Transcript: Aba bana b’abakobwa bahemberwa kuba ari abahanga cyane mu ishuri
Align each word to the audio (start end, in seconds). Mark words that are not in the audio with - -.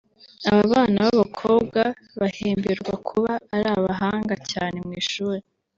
Aba 0.49 0.63
bana 0.71 0.97
b’abakobwa 1.05 1.81
bahemberwa 2.19 2.93
kuba 3.07 3.31
ari 3.55 3.67
abahanga 3.77 4.35
cyane 4.51 4.77
mu 4.85 4.91
ishuri 5.01 5.41